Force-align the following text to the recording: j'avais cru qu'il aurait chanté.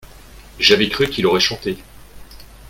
j'avais 0.57 0.89
cru 0.89 1.07
qu'il 1.07 1.27
aurait 1.27 1.39
chanté. 1.39 1.77